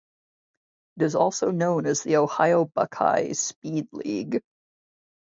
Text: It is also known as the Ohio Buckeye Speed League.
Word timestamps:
It 0.97 1.03
is 1.03 1.13
also 1.13 1.51
known 1.51 1.85
as 1.85 2.01
the 2.01 2.15
Ohio 2.17 2.65
Buckeye 2.65 3.33
Speed 3.33 3.87
League. 3.91 4.41